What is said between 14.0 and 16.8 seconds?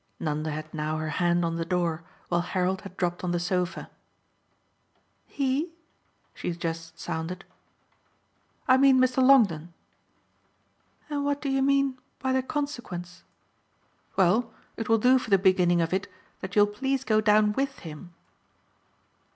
"Well, it will do for the beginning of it that you'll